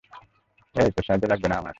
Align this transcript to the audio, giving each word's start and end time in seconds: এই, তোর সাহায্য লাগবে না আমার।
এই, 0.75 0.89
তোর 0.95 1.03
সাহায্য 1.03 1.25
লাগবে 1.27 1.47
না 1.47 1.55
আমার। 1.55 1.69